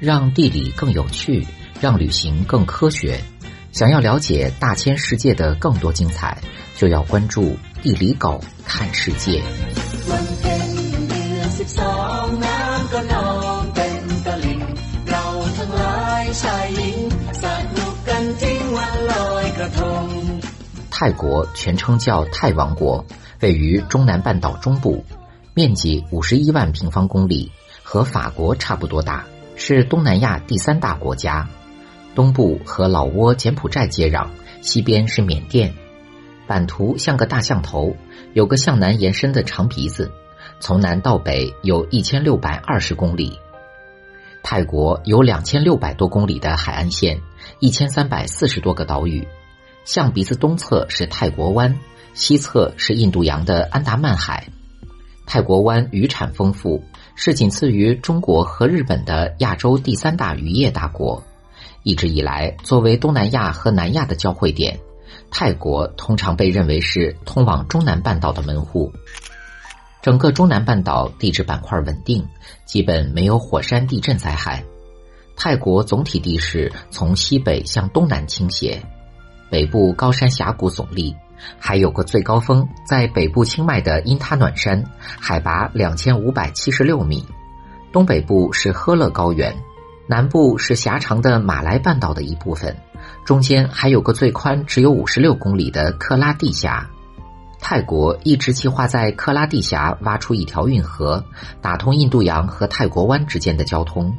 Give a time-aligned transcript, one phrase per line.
[0.00, 1.46] 让地理更有趣，
[1.78, 3.20] 让旅行更科学。
[3.70, 6.38] 想要了解大千世界的更多精彩，
[6.76, 9.42] 就要关注地理狗看世界。
[20.90, 23.04] 泰国全称叫泰王国，
[23.40, 25.04] 位于中南半岛中部，
[25.52, 29.26] 面积五十一万平方公里，和法国差不多大。
[29.62, 31.46] 是东南亚第三大国家，
[32.14, 34.26] 东部和老挝、柬埔寨接壤，
[34.62, 35.74] 西边是缅甸。
[36.46, 37.94] 版图像个大象头，
[38.32, 40.10] 有个向南延伸的长鼻子，
[40.60, 43.38] 从南到北有一千六百二十公里。
[44.42, 47.20] 泰国有两千六百多公里的海岸线，
[47.58, 49.28] 一千三百四十多个岛屿。
[49.84, 51.78] 象鼻子东侧是泰国湾，
[52.14, 54.48] 西侧是印度洋的安达曼海。
[55.26, 56.82] 泰国湾渔产丰富。
[57.14, 61.22] 是仅次于中国和日本的亚洲第三大渔业大国，
[61.82, 64.78] 一直以来作为东南亚和南亚的交汇点，
[65.30, 68.92] 泰国通常被认为是通往中南半岛的门户。
[70.02, 72.26] 整个中南半岛地质板块稳定，
[72.64, 74.64] 基本没有火山地震灾害。
[75.36, 78.82] 泰国总体地势从西北向东南倾斜，
[79.50, 81.14] 北部高山峡谷耸立。
[81.58, 87.24] 还有个最高峰在北部清迈的因他暖山，海拔两千五百七十六米。
[87.92, 89.54] 东北部是呵勒高原，
[90.06, 92.76] 南部是狭长的马来半岛的一部分，
[93.24, 96.88] 中间还有个最宽只有五十六公里的克拉地峡。
[97.60, 101.22] 泰国一直计划在克拉地峡挖出一条运河，
[101.60, 104.14] 打通印度洋和泰国湾之间的交通。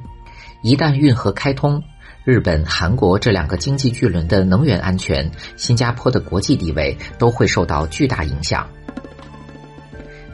[0.62, 1.82] 一旦运河开通，
[2.24, 8.68] 日本、韩国这两个经济巨轮的能源安全，新加坡的国际地位都会受到巨大影响。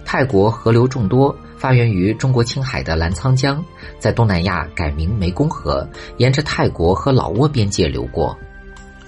[0.04, 3.64] 泰国河流众多，发源于中国青海的澜沧江，
[4.00, 8.38] 在东南亚改名湄公河，沿着泰国和老挝边界流过。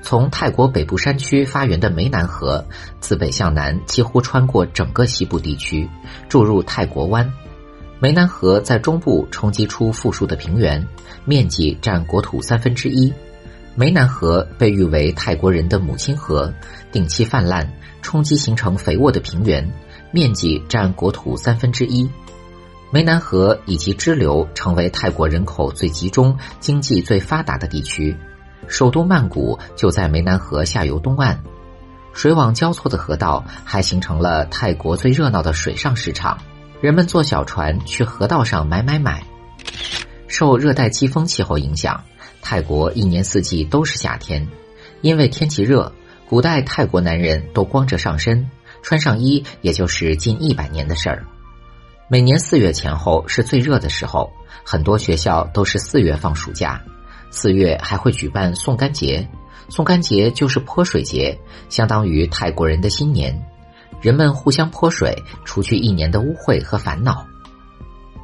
[0.01, 2.65] 从泰国北部山区发源的湄南河，
[3.01, 5.85] 自北向南几乎穿过整个西部地区，
[6.29, 7.29] 注入泰国湾。
[8.01, 10.85] 湄南河在中部冲击出富庶的平原，
[11.25, 13.13] 面积占国土三分之一。
[13.77, 16.53] 湄南河被誉为泰国人的母亲河，
[16.93, 17.69] 定期泛滥，
[18.01, 19.69] 冲击形成肥沃的平原，
[20.11, 22.09] 面积占国土三分之一。
[22.93, 28.15] 湄南河以及支流成为泰国人口最集中、经济最发达的地区。
[28.67, 31.37] 首都曼谷就在湄南河下游东岸，
[32.13, 36.37] 水网交错的河道还形成了泰国最热闹的水上市场。
[36.81, 39.21] 人们坐小船去河道上买买买。
[40.27, 42.01] 受热带季风气候影响，
[42.41, 44.47] 泰国一年四季都是夏天。
[45.01, 45.91] 因为天气热，
[46.27, 48.49] 古代泰国男人都光着上身，
[48.81, 51.25] 穿上衣也就是近一百年的事儿。
[52.07, 54.31] 每年四月前后是最热的时候，
[54.63, 56.81] 很多学校都是四月放暑假。
[57.29, 59.27] 四月还会举办送干节，
[59.67, 61.37] 送干节就是泼水节，
[61.69, 63.37] 相当于泰国人的新年。
[64.01, 67.25] 人们互相泼水，除去一年的污秽和烦恼。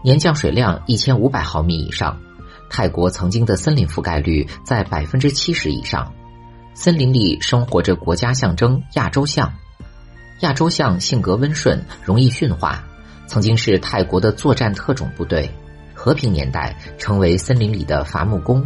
[0.03, 2.17] 年降水量一千五百毫米以上，
[2.69, 6.11] 泰国曾经的森林覆盖率在百分之七十以上。
[6.73, 9.51] 森林里生活着国家象征亚洲象。
[10.41, 12.83] 亚洲象性格温顺，容易驯化，
[13.25, 15.49] 曾经是泰国的作战特种部队。
[15.93, 18.63] 和平年代成为森林里的伐木工。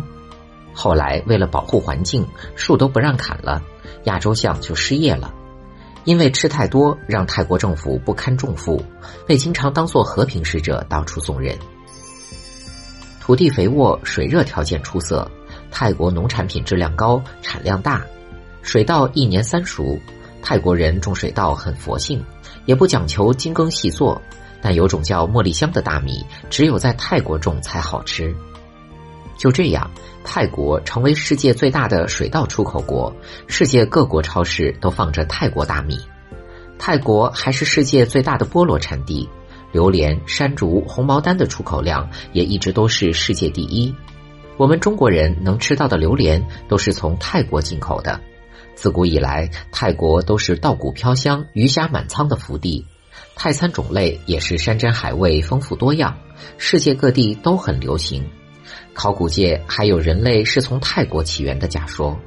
[0.74, 3.62] 后来为了保护环境，树都不让砍了，
[4.06, 5.31] 亚洲象就失业了。
[6.06, 8.84] 因为吃太多，让泰国政府不堪重负，
[9.28, 11.58] 被经常当作和平使者到处送人。
[13.20, 15.30] 土地肥沃，水热条件出色，
[15.70, 18.04] 泰国农产品质量高，产量大，
[18.62, 20.00] 水稻一年三熟。
[20.42, 22.24] 泰国人种水稻很佛性，
[22.66, 24.20] 也不讲求精耕细作，
[24.62, 28.34] 但有种叫茉莉香的大米，只有在泰国种才好吃。
[29.39, 29.89] 就这样，
[30.25, 33.16] 泰国成为世界最大的水稻出口国，
[33.47, 35.97] 世界各国超市都放着泰国大米。
[36.77, 39.29] 泰国还是世界最大的菠萝产地，
[39.72, 43.95] 榴莲、山竹、红毛丹的出口量也一直都是世界第一。
[44.57, 48.19] 我们中国人能吃到的榴莲都是从泰国进口的。
[48.75, 52.85] 自古以来，泰国都是稻谷飘香、鱼虾满仓的福地，
[53.35, 56.18] 泰餐种类也是山珍海味丰富多样，
[56.57, 58.30] 世界各地都很流行。
[59.00, 62.19] 考古界还有人类是从泰国起源的假说。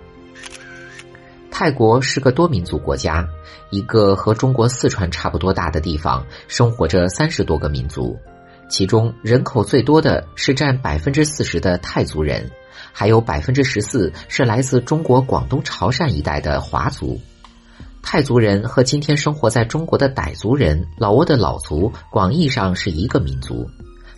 [1.51, 3.29] 泰国是个多民族国家，
[3.69, 8.19] 一个和中国四川差不多大的地方，生活着三十多个民族，
[8.71, 12.51] 其中人口最多的是占百分之四十的泰族人，
[12.91, 17.21] 还有百分之十四是来自中国广东潮汕一带的华族。
[18.03, 23.69] 泰族人和今天生活在中国的傣族人、老挝的老族，广义上是一个民族。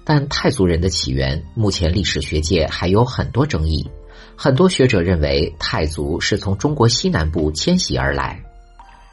[0.05, 3.91] 但泰族人的起源，目前历史学界还有很多争议。
[4.37, 8.43] 很多学者认为，泰族是从中国西南部迁徙而来。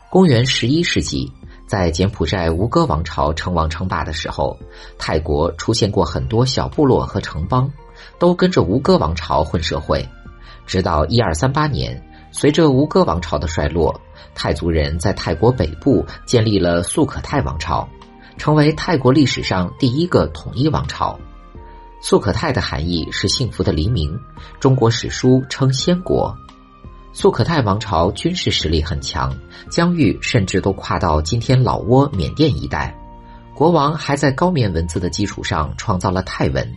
[0.09, 1.31] 公元十一世纪，
[1.65, 4.59] 在柬埔寨吴哥王朝称王称霸的时候，
[4.97, 7.71] 泰国出现过很多小部落和城邦，
[8.19, 10.05] 都跟着吴哥王朝混社会。
[10.65, 13.97] 直到一二三八年，随着吴哥王朝的衰落，
[14.35, 17.87] 泰族人在泰国北部建立了素可泰王朝。
[18.41, 21.15] 成为泰国历史上第一个统一王朝。
[22.01, 24.19] 素可泰的含义是幸福的黎明，
[24.59, 26.35] 中国史书称仙国。
[27.13, 29.31] 素可泰王朝军事实力很强，
[29.69, 32.97] 疆域甚至都跨到今天老挝、缅甸一带。
[33.53, 36.67] 国王还在高棉文字的基础上创造了泰文，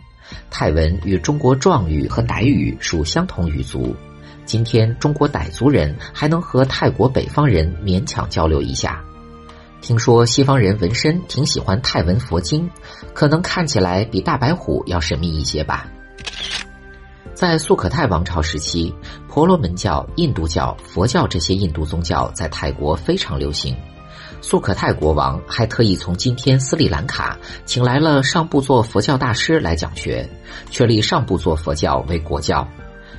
[0.51, 3.95] 泰文与中国壮语和傣语属相同语族。
[4.45, 9.03] 今天中国傣族人还能和泰国北方人勉强交流一下。
[9.85, 12.67] 听说西方人纹身挺喜欢泰文佛经，
[13.13, 15.85] 可能看起来比大白虎要神秘一些吧。
[17.35, 18.91] 在素可泰王朝时期，
[19.27, 23.75] 婆罗门教、印度教、佛教这些印度宗教在泰国非常流行。
[24.41, 30.27] 素可泰国王还特意从今天斯里兰卡请来了上部座佛教大师来讲学，
[30.71, 32.67] 确立上部座佛教为国教。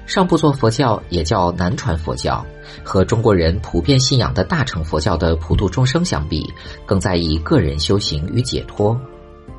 [0.06, 2.46] 上部座佛教也叫南传佛教，
[2.84, 6.48] 和中国人普遍信仰的大乘佛教的普度众生相比，
[6.86, 8.98] 更在意个人修行与解脱。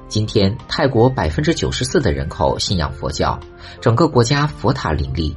[0.08, 3.38] 今天，泰国百分之九十四的人口信仰佛教，
[3.82, 5.36] 整个国家佛塔林立。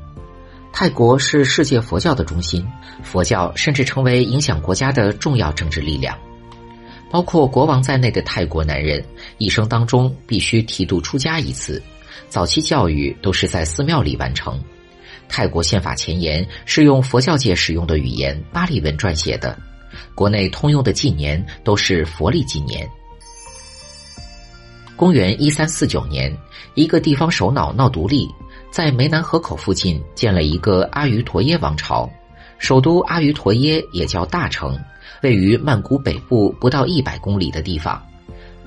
[0.73, 2.65] 泰国是世界佛教的中心，
[3.03, 6.17] 佛教甚至成为影响国家的重要政治力量。
[7.11, 9.05] 包括国王在内的泰国男人，
[9.39, 11.83] 一生当中必须剃度出家一次，
[12.29, 14.57] 早期教育都是在寺庙里完成。
[15.31, 19.57] 泰国宪法前言是用佛教界使用的语言巴利文撰写的，
[20.15, 22.87] 国内通用的纪年都是佛历纪年。
[24.97, 26.37] 公元一三四九年，
[26.75, 28.29] 一个地方首脑闹独立，
[28.71, 32.11] 在湄南河口附近建了一个阿瑜陀耶王朝，
[32.59, 34.79] 首都阿瑜陀耶也叫大城，
[35.23, 38.05] 位于曼谷北部不到一百公里的地方，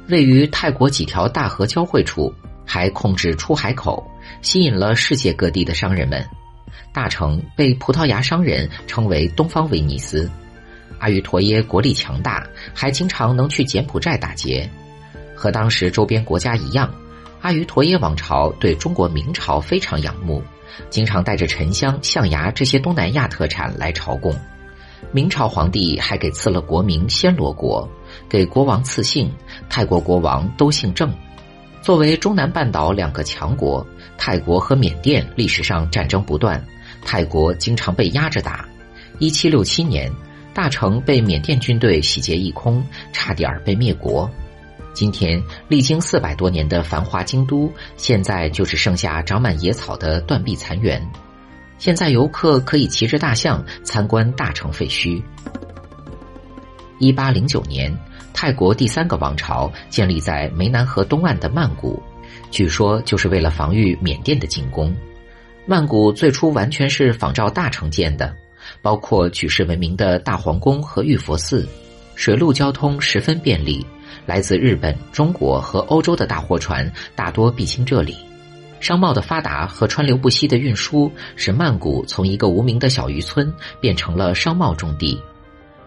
[0.07, 2.33] 位于泰国几条大河交汇处，
[2.65, 4.03] 还控制出海口，
[4.41, 6.25] 吸引了世界各地的商人们。
[6.91, 10.29] 大城被葡萄牙商人称为“东方威尼斯”，
[10.99, 14.69] 阿瑜陀耶国力强大，还经常能去柬埔寨打劫。
[15.35, 16.93] 和当时周边国家一样，
[17.41, 20.41] 阿瑜陀耶王朝对中国明朝非常仰慕，
[20.89, 24.33] 经常带着沉香、象牙这些东南亚特产来朝贡。
[25.11, 27.87] 明朝皇帝还给赐了国名暹罗国，
[28.29, 29.31] 给国王赐姓，
[29.69, 31.13] 泰国国王都姓郑。
[31.83, 33.85] 作为中南半岛两个强国，
[34.17, 36.65] 泰国和缅甸历史上战争不断。
[37.05, 38.65] 泰国经常被压着打。
[39.19, 40.09] 一七六七年，
[40.53, 42.81] 大城被缅甸军队洗劫一空，
[43.11, 44.31] 差点被灭国。
[44.93, 51.05] 今天，历经四百多年的繁华京都，现在就只剩下长满野草的断壁残垣。
[51.79, 55.21] 现在，游客可以骑着大象参观大城废墟。
[56.99, 57.93] 一八零九年，
[58.33, 62.01] 泰国第三个王朝建立在湄南河东岸的曼谷，
[62.51, 64.93] 据说就是为了防御缅甸的进攻。
[65.65, 68.35] 曼谷最初完全是仿照大城建的，
[68.81, 71.65] 包括举世闻名的大皇宫和玉佛寺，
[72.15, 73.85] 水陆交通十分便利，
[74.25, 78.17] 来自日本、中国和欧洲的大货船大多必经这里。
[78.81, 85.17] 商贸的发达和川流不息的运输，使曼谷从一个无名的小渔村变成了商贸重地。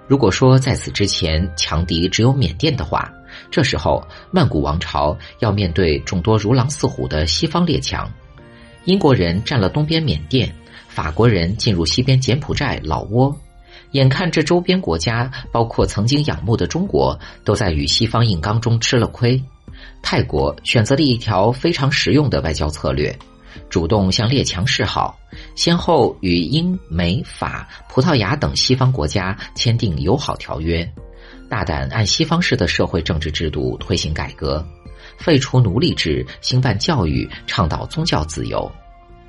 [0.09, 3.13] 如果说在此之前强敌只有缅甸的话，
[3.51, 8.11] 这时候曼谷王朝要面对众多如狼似虎的西方列强。
[8.85, 10.55] 英国人占了东边缅甸，
[10.89, 13.37] 法国人进入西边柬埔寨、老挝，
[13.91, 19.43] 眼看这周边国家，包括曾经仰慕的中国，都在与西方硬刚中吃了亏。
[20.03, 23.15] 泰国选择了一条非常实用的外交策略，
[23.69, 25.19] 主动向列强示好，
[25.55, 30.89] 先后与英、美、法、葡萄牙等西方国家签订友好条约，
[31.49, 34.65] 大胆按西方式的社会政治制度推行改革。
[35.19, 38.71] 废除奴隶制，兴办教育，倡导宗教自由，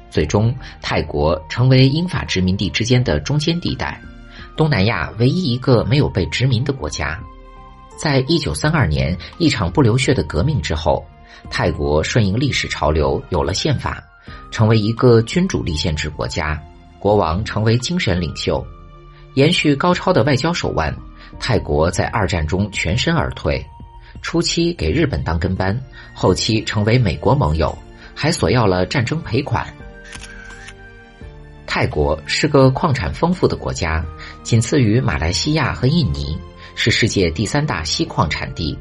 [0.10, 4.02] 最终泰国成为英法殖民地之间的中间地带，
[4.58, 7.18] 东南亚唯一一个没有被殖民的国家。
[7.98, 11.06] 在一九三二年一场不流血的革命之后，
[11.50, 14.04] 泰国顺应历史潮流，有了宪法，
[14.52, 16.62] 成为一个君主立宪制国家，
[17.00, 18.66] 国王成为精神领袖，
[19.34, 20.96] 延续高超的外交手腕，
[21.40, 23.66] 泰国在二战中全身而退。
[24.22, 25.80] 初期给日本当跟班，
[26.14, 27.78] 后期成为美国盟友，
[28.16, 29.68] 还索要了战争赔款。
[31.68, 34.04] 泰国是个矿产丰富的国家，
[34.42, 36.36] 仅次于马来西亚和印尼，
[36.74, 38.76] 是世界第三大锡矿产地，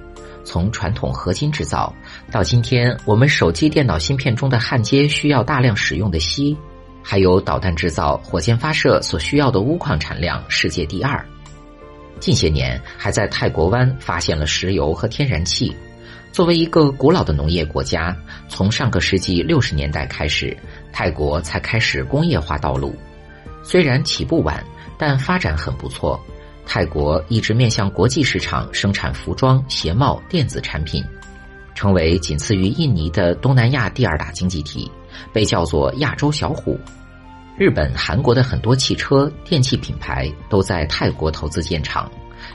[0.47, 1.93] 从传统合金制造
[2.31, 6.57] 到今天我们手机、电脑芯片中的焊接需要大量使用的锡，
[7.03, 11.23] 还有导弹制造、火箭发射所需要的钨矿产量世界第二。
[12.21, 15.77] 近些年还在泰国湾发现了石油和天然气。
[16.33, 18.15] 作为一个古老的农业国家，
[18.49, 20.57] 从上个世纪六十年代开始，
[20.93, 22.95] 泰国才开始工业化道路。
[23.63, 24.63] 虽然起步晚，
[24.97, 26.21] 但发展很不错。
[26.67, 31.03] 泰国一直面向国际市场生产服装、鞋帽、电子产品，
[31.75, 34.91] 成为仅次于印尼的东南亚第二大经济体，
[35.33, 36.79] 被叫做“亚洲小虎”。
[37.57, 42.11] 日本、韩国的很多汽车、电器品牌都在泰国投资建厂。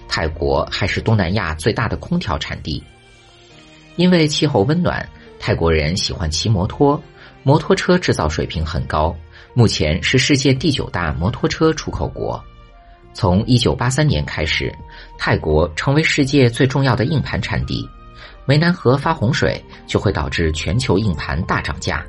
[0.07, 2.83] 泰国还是东南亚最大的空调产地。
[3.95, 5.07] 因为气候温暖，
[5.39, 7.01] 泰国人喜欢骑摩托，
[7.41, 9.15] 摩托车制造水平很高，
[9.53, 12.41] 目前是世界第九大摩托车出口国。
[13.13, 14.73] 从一九八三年开始，
[15.17, 17.87] 泰国成为世界最重要的硬盘产地。
[18.47, 22.03] 湄南河发洪水就会导致全球硬盘大涨价。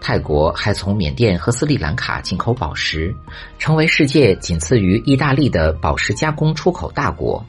[0.00, 3.14] 泰国还从缅甸和斯里兰卡进口宝石，
[3.58, 7.44] 成为世界仅次于意大利的宝石加工出口大国。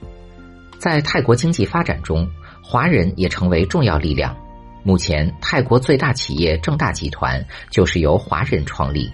[0.78, 2.30] 在泰国经济发展中，
[2.62, 4.36] 华人也成为重要力量。
[4.84, 9.10] 目前，泰国最大企业正大集团就是由华人创立。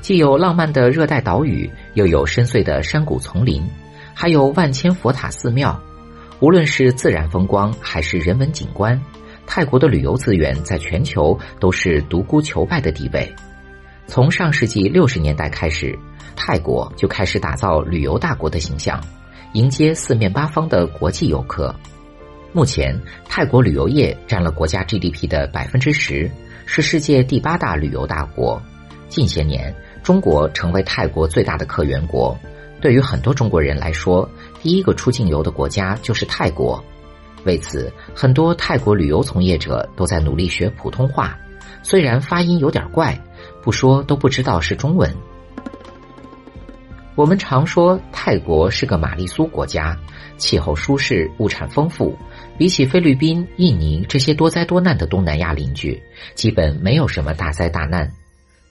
[0.00, 3.62] 既有浪漫的热带岛屿，又有深邃的山谷丛林，
[4.14, 5.78] 还有万千佛塔寺庙。
[6.38, 9.00] 无论是自然风光还是人文景观，
[9.46, 13.34] 泰国的旅游资源在全球都是独孤求败的地位。
[14.06, 15.98] 从上世纪六十年代开始，
[16.36, 19.02] 泰国就开始打造旅游大国的形象，
[19.54, 21.74] 迎接四面八方的国际游客。
[22.52, 22.98] 目前，
[23.28, 26.30] 泰国旅游业占了国家 GDP 的百分之十，
[26.66, 28.62] 是世界第八大旅游大国。
[29.08, 29.74] 近些年，
[30.06, 32.38] 中国成为泰国最大的客源国，
[32.80, 34.30] 对于很多中国人来说，
[34.62, 36.80] 第一个出境游的国家就是泰国。
[37.42, 41.36] 为此，很多泰国旅游从业者都在努力学普通话，
[41.82, 43.20] 虽然发音有点怪，
[43.64, 45.12] 不说都不知道是中文。
[47.16, 49.98] 我们常说泰国是个玛丽苏国家，
[50.36, 52.16] 气候舒适，物产丰富，
[52.56, 56.00] 比起菲律宾、印尼这些多灾多难的东南亚邻居，
[56.36, 58.08] 基本没有什么大灾大难。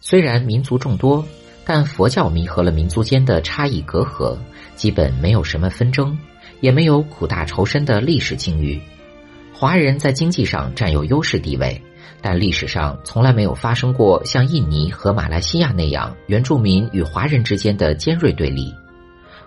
[0.08, 1.26] 虽然民族众多，
[1.66, 4.38] 但佛教弥合了民族间的差异隔阂，
[4.76, 6.16] 基本没有什么纷争，
[6.62, 8.80] 也没有苦大仇深的历史境遇。
[9.52, 11.82] 华人在经济上占有优势地位，
[12.22, 18.72] 但历史上从来没有发生过像印尼和马来西亚那样原住民与华人之间的尖锐对立。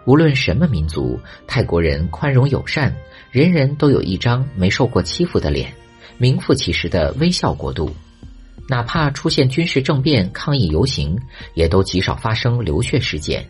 [0.07, 2.93] 无论什么民族，泰国人宽容友善，
[3.31, 5.73] 人人都有一张没受过欺负的脸，
[6.17, 7.95] 名副其实的微笑国度。
[8.69, 11.19] 哪怕出现军事政变、抗议游行，
[11.55, 13.45] 也都极少发生流血事件。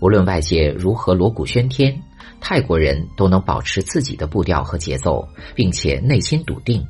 [0.00, 2.00] 无论外界如何锣鼓喧天，
[2.40, 6.86] 泰国人都能保持自己的步调和节奏，并且内心笃定。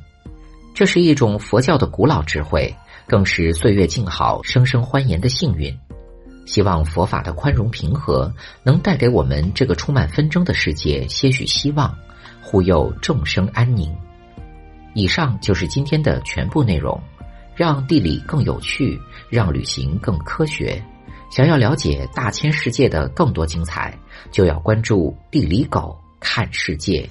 [0.75, 2.73] 这是一种佛教的古老智慧，
[3.07, 5.75] 更是岁月静好、生生欢颜的幸运。
[6.45, 8.31] 希望佛法的宽容平和
[8.63, 11.97] 能带给我们这个充满纷争的世界些许希望，
[12.43, 13.91] 护佑众生安宁。
[14.93, 17.01] 以上就是今天的全部内容。
[17.55, 20.83] 让地理更有趣，让旅行更科学。
[21.31, 23.97] 想要了解大千世界的更多精彩，
[24.31, 27.09] 就要关注地理狗看世界。